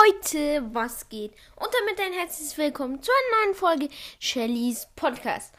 [0.00, 1.32] Leute, was geht?
[1.56, 3.88] Und damit ein herzliches Willkommen zu einer neuen Folge
[4.18, 5.52] Shellys Podcast.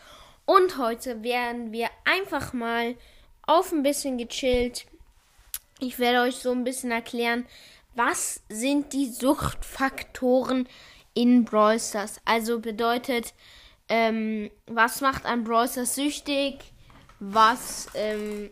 [0.46, 2.96] Und heute werden wir einfach mal
[3.46, 4.86] auf ein bisschen gechillt.
[5.80, 7.46] Ich werde euch so ein bisschen erklären,
[7.94, 10.68] was sind die Suchtfaktoren
[11.14, 12.22] in Brawl Stars.
[12.26, 13.34] Also bedeutet,
[13.90, 16.60] ähm, was macht ein Brawl Stars süchtig?
[17.20, 18.50] Was, ähm,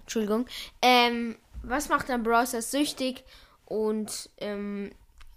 [0.00, 0.46] Entschuldigung,
[0.80, 3.24] ähm, was macht ein Brawl Stars süchtig?
[3.72, 4.90] Und ähm,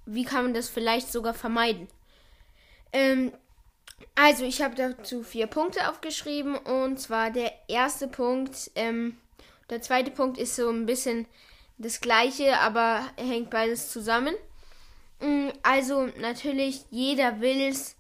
[0.06, 1.88] wie kann man das vielleicht sogar vermeiden.
[2.92, 3.32] Ähm,
[4.14, 9.18] also ich habe dazu vier Punkte aufgeschrieben und zwar der erste Punkt, ähm,
[9.70, 11.28] der zweite Punkt ist so ein bisschen
[11.78, 14.36] das gleiche, aber hängt beides zusammen.
[15.22, 17.96] Mm, also natürlich, jeder will es,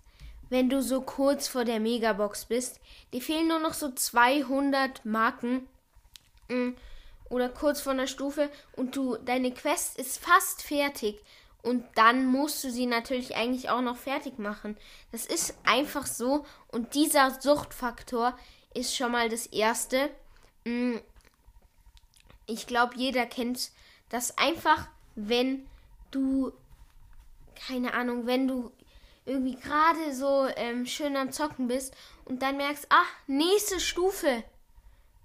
[0.49, 2.81] wenn du so kurz vor der Megabox bist.
[3.13, 5.65] Die fehlen nur noch so 200 Marken.
[7.29, 11.19] Oder kurz vor einer Stufe und du deine Quest ist fast fertig
[11.63, 14.77] und dann musst du sie natürlich eigentlich auch noch fertig machen.
[15.11, 18.37] Das ist einfach so und dieser Suchtfaktor
[18.75, 20.09] ist schon mal das erste.
[20.65, 20.97] Mm,
[22.45, 23.71] ich glaube, jeder kennt
[24.09, 25.65] das einfach, wenn
[26.11, 26.53] du
[27.55, 28.71] keine Ahnung, wenn du
[29.25, 34.43] irgendwie gerade so ähm, schön am Zocken bist und dann merkst, ach, nächste Stufe.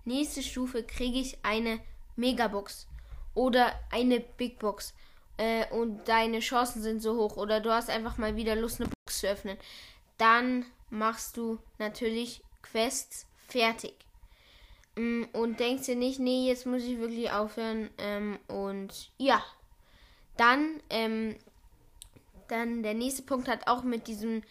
[0.05, 1.81] Nächste Stufe kriege ich eine
[2.17, 2.87] Megabox
[3.35, 4.95] oder eine Big Box
[5.37, 8.91] äh, und deine Chancen sind so hoch oder du hast einfach mal wieder Lust, eine
[8.91, 9.57] Box zu öffnen,
[10.19, 13.95] dann machst du natürlich Quests fertig.
[14.97, 17.91] Mm, und denkst dir nicht, nee, jetzt muss ich wirklich aufhören.
[17.99, 19.43] Ähm, und ja,
[20.37, 21.37] dann, ähm,
[22.49, 24.43] dann der nächste Punkt hat auch mit diesem,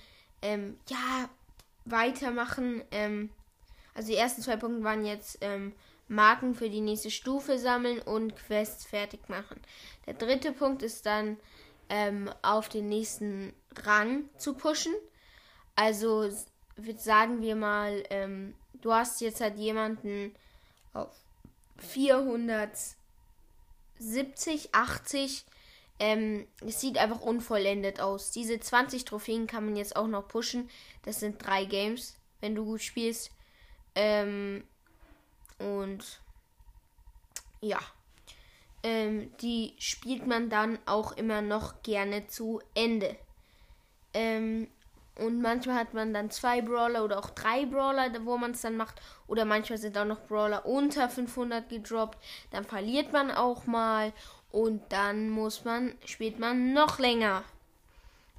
[0.42, 1.30] ähm, ja,
[1.86, 2.84] weitermachen.
[2.92, 3.30] Ähm,
[3.94, 5.74] also die ersten zwei Punkte waren jetzt, ähm,
[6.10, 9.62] Marken für die nächste Stufe sammeln und Quests fertig machen.
[10.06, 11.38] Der dritte Punkt ist dann
[11.88, 14.94] ähm, auf den nächsten Rang zu pushen.
[15.76, 16.30] Also
[16.98, 20.36] sagen wir mal, ähm, du hast jetzt halt jemanden
[20.94, 21.16] auf
[21.78, 25.46] 470, 80.
[26.00, 28.32] Ähm, es sieht einfach unvollendet aus.
[28.32, 30.70] Diese 20 Trophäen kann man jetzt auch noch pushen.
[31.04, 33.32] Das sind drei Games, wenn du gut spielst.
[33.96, 34.64] Ähm,
[35.60, 36.22] und
[37.62, 37.80] ja,
[38.84, 43.16] ähm, die spielt man dann auch immer noch gerne zu Ende.
[44.14, 44.70] Ähm,
[45.20, 48.78] und manchmal hat man dann zwei Brawler oder auch drei Brawler, wo man es dann
[48.78, 49.02] macht.
[49.28, 52.18] Oder manchmal sind auch noch Brawler unter 500 gedroppt.
[52.52, 54.14] Dann verliert man auch mal.
[54.52, 57.44] Und dann muss man, spielt man noch länger.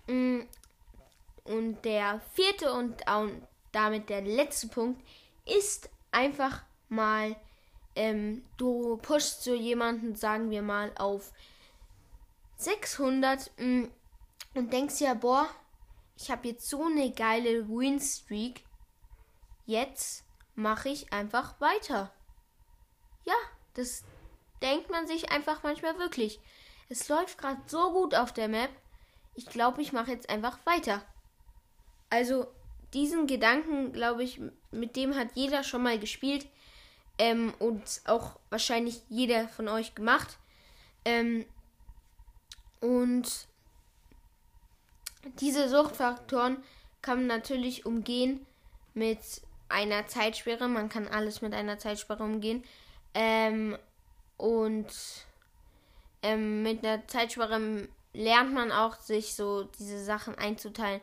[0.07, 0.41] Mm,
[1.45, 3.03] und der vierte und
[3.73, 5.01] damit der letzte Punkt
[5.45, 7.37] ist einfach mal,
[7.97, 11.33] ähm, du pushst so jemanden, sagen wir mal, auf
[12.57, 13.91] 600 mh, mm,
[14.55, 15.49] und denkst ja, boah,
[16.17, 18.65] ich habe jetzt so eine geile Win-Streak.
[19.65, 20.25] Jetzt
[20.55, 22.13] mache ich einfach weiter.
[23.25, 23.35] Ja,
[23.75, 24.05] das
[24.61, 26.41] denkt man sich einfach manchmal wirklich.
[26.89, 28.71] Es läuft gerade so gut auf der Map.
[29.35, 31.03] Ich glaube, ich mache jetzt einfach weiter.
[32.11, 32.49] Also
[32.93, 34.41] diesen Gedanken, glaube ich,
[34.73, 36.47] mit dem hat jeder schon mal gespielt.
[37.21, 40.39] Ähm, und auch wahrscheinlich jeder von euch gemacht.
[41.05, 41.45] Ähm,
[42.81, 43.47] und
[45.39, 46.57] diese Suchtfaktoren
[47.03, 48.47] kann man natürlich umgehen
[48.95, 49.19] mit
[49.69, 50.67] einer Zeitsperre.
[50.67, 52.65] Man kann alles mit einer Zeitsperre umgehen.
[53.13, 53.77] Ähm,
[54.39, 54.89] und
[56.23, 61.03] ähm, mit einer Zeitsperre lernt man auch, sich so diese Sachen einzuteilen.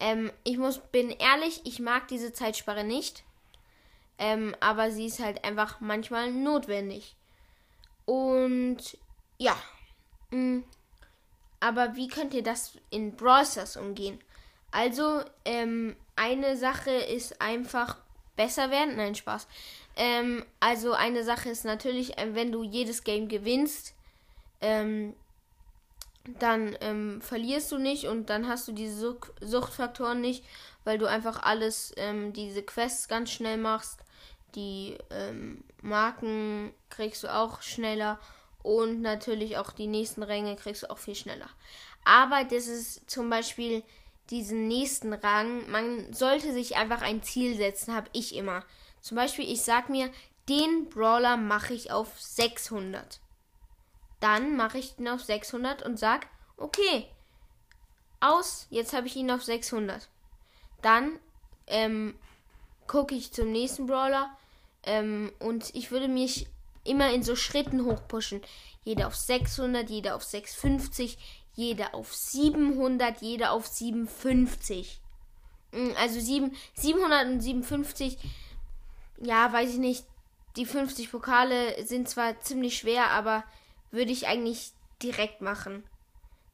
[0.00, 3.22] Ähm, ich muss, bin ehrlich, ich mag diese Zeitsperre nicht.
[4.18, 7.14] Ähm, aber sie ist halt einfach manchmal notwendig.
[8.04, 8.98] Und
[9.38, 9.56] ja.
[10.30, 10.60] Mm,
[11.60, 14.18] aber wie könnt ihr das in Browsers umgehen?
[14.70, 17.96] Also, ähm, eine Sache ist einfach
[18.36, 18.96] besser werden.
[18.96, 19.46] Nein, Spaß.
[19.96, 23.94] Ähm, also eine Sache ist natürlich, äh, wenn du jedes Game gewinnst,
[24.60, 25.14] ähm,
[26.38, 30.44] dann ähm, verlierst du nicht und dann hast du diese Suchtfaktoren nicht,
[30.84, 34.00] weil du einfach alles, ähm, diese Quests ganz schnell machst
[34.54, 38.18] die ähm, Marken kriegst du auch schneller
[38.62, 41.48] und natürlich auch die nächsten Ränge kriegst du auch viel schneller.
[42.04, 43.82] Aber das ist zum Beispiel
[44.30, 48.64] diesen nächsten Rang, man sollte sich einfach ein Ziel setzen, habe ich immer.
[49.00, 50.10] Zum Beispiel, ich sag mir,
[50.48, 53.20] den Brawler mache ich auf 600.
[54.20, 57.06] Dann mache ich ihn auf 600 und sag, okay,
[58.20, 60.08] aus, jetzt habe ich ihn auf 600.
[60.82, 61.18] Dann
[61.66, 62.18] ähm,
[62.88, 64.28] gucke ich zum nächsten Brawler.
[64.82, 66.48] Ähm, und ich würde mich
[66.84, 68.40] immer in so Schritten hochpushen.
[68.82, 71.18] Jeder auf 600, jeder auf 650,
[71.54, 75.00] jeder auf 700, jeder auf 750.
[75.72, 78.18] Mm, also 7, 757,
[79.20, 80.04] ja, weiß ich nicht.
[80.56, 83.44] Die 50 Pokale sind zwar ziemlich schwer, aber
[83.90, 85.84] würde ich eigentlich direkt machen.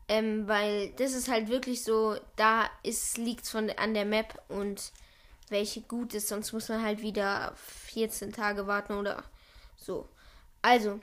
[0.09, 2.69] Ähm, weil das ist halt wirklich so, da
[3.17, 4.93] liegt es von an der Map und
[5.55, 7.55] welche gut ist, sonst muss man halt wieder
[7.87, 9.23] 14 Tage warten oder
[9.77, 10.09] so.
[10.61, 10.99] Also,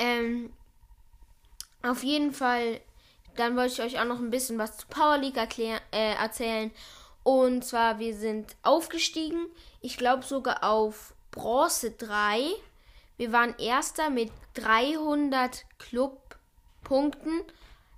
[0.00, 0.52] ähm,
[1.82, 2.80] auf jeden Fall,
[3.36, 6.72] dann wollte ich euch auch noch ein bisschen was zu Power League äh, erzählen.
[7.22, 9.46] Und zwar, wir sind aufgestiegen,
[9.80, 12.40] ich glaube sogar auf Bronze 3.
[13.16, 17.42] Wir waren erster mit 300 Clubpunkten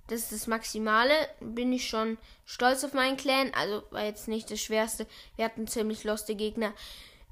[0.09, 1.13] das ist das Maximale.
[1.39, 3.51] Bin ich schon stolz auf meinen Clan.
[3.53, 5.07] Also war jetzt nicht das Schwerste.
[5.35, 6.73] Wir hatten ziemlich loste Gegner.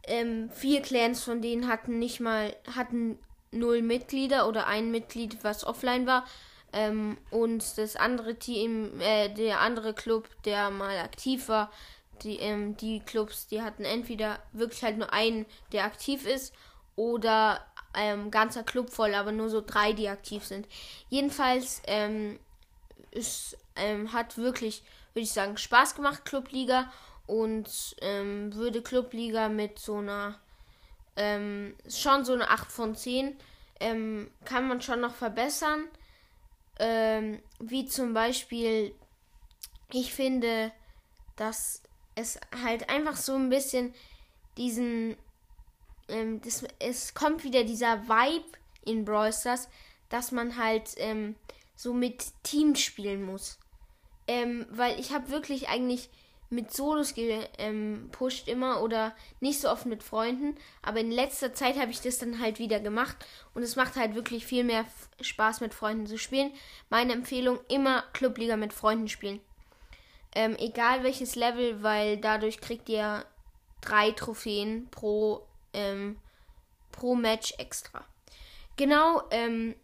[0.03, 3.19] Ähm, vier Clans von denen hatten nicht mal, hatten
[3.51, 6.25] null Mitglieder oder ein Mitglied, was offline war.
[6.71, 11.71] Ähm, und das andere Team, äh, der andere Club, der mal aktiv war,
[12.23, 16.53] die, ähm, die Clubs, die hatten entweder wirklich halt nur einen, der aktiv ist,
[16.95, 20.68] oder ähm, ganzer Club voll, aber nur so drei, die aktiv sind.
[21.09, 22.39] Jedenfalls ähm,
[23.18, 24.84] es ähm, hat wirklich,
[25.14, 26.92] würde ich sagen, Spaß gemacht, Clubliga.
[27.25, 30.40] Und ähm, würde Clubliga mit so einer,
[31.18, 33.38] ähm, schon so eine 8 von 10,
[33.81, 35.86] ähm, kann man schon noch verbessern.
[36.80, 38.96] Ähm, wie zum Beispiel,
[39.92, 40.72] ich finde,
[41.36, 41.81] dass
[42.16, 43.94] es halt einfach so ein bisschen
[44.58, 45.18] diesen,
[46.08, 49.68] ähm, das, es kommt wieder dieser Vibe in Brawl Stars,
[50.10, 51.36] dass man halt ähm,
[51.77, 53.57] so mit Teams spielen muss.
[54.27, 56.09] Ähm, weil ich habe wirklich eigentlich
[56.50, 60.56] mit Solos gepusht ähm, immer oder nicht so oft mit Freunden.
[60.81, 63.18] Aber in letzter Zeit habe ich das dann halt wieder gemacht
[63.53, 64.85] und es macht halt wirklich viel mehr
[65.21, 66.51] Spaß mit Freunden zu spielen.
[66.89, 69.39] Meine Empfehlung immer Clubliga mit Freunden spielen.
[70.33, 73.25] Ähm, egal welches Level, weil dadurch kriegt ihr
[73.81, 76.18] drei Trophäen pro, ähm,
[76.91, 78.06] pro Match extra.
[78.77, 79.75] Genau, ähm,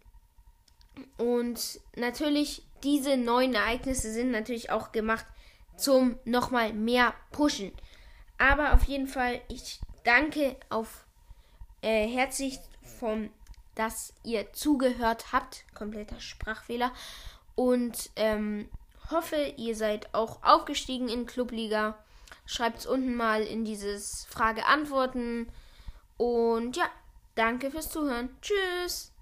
[1.17, 5.25] und natürlich, diese neuen Ereignisse sind natürlich auch gemacht
[5.77, 7.71] zum nochmal mehr Pushen.
[8.37, 11.05] Aber auf jeden Fall, ich danke auf
[11.81, 12.59] äh, herzlich
[12.99, 13.29] vom,
[13.75, 15.65] dass ihr zugehört habt.
[15.73, 16.91] Kompletter Sprachfehler.
[17.55, 18.69] Und ähm,
[19.11, 21.97] hoffe, ihr seid auch aufgestiegen in Clubliga.
[22.45, 25.47] Schreibt es unten mal in dieses Frage-Antworten.
[26.17, 26.89] Und ja,
[27.35, 28.29] danke fürs Zuhören.
[28.41, 29.12] Tschüss.